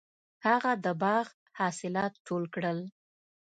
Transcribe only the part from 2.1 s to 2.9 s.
ټول کړل.